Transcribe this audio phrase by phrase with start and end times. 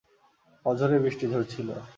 [0.65, 1.67] অঝোরে বৃষ্টি ঝরছিল।